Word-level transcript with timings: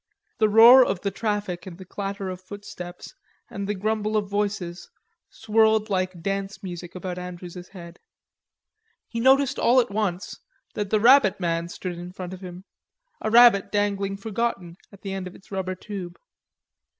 The 0.39 0.49
roar 0.49 0.83
of 0.83 1.01
the 1.01 1.11
traffic 1.11 1.67
and 1.67 1.77
the 1.77 1.85
clatter 1.85 2.31
of 2.31 2.41
footsteps 2.41 3.13
and 3.51 3.67
the 3.69 3.75
grumble 3.75 4.17
of 4.17 4.27
voices 4.27 4.89
swirled 5.29 5.91
like 5.91 6.23
dance 6.23 6.63
music 6.63 6.95
about 6.95 7.19
Andrews's 7.19 7.67
head. 7.67 7.99
He 9.07 9.19
noticed 9.19 9.59
all 9.59 9.79
at 9.79 9.91
once 9.91 10.39
that 10.73 10.89
the 10.89 10.99
rabbit 10.99 11.39
man 11.39 11.69
stood 11.69 11.99
in 11.99 12.13
front 12.13 12.33
of 12.33 12.41
him, 12.41 12.65
a 13.21 13.29
rabbit 13.29 13.71
dangling 13.71 14.17
forgotten 14.17 14.75
at 14.91 15.03
the 15.03 15.13
end 15.13 15.27
of 15.27 15.35
its 15.35 15.51
rubber 15.51 15.75
tube. 15.75 16.17